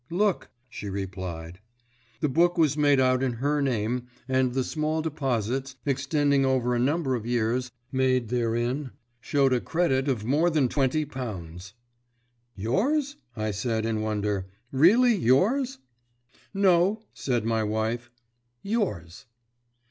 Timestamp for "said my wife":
17.13-18.09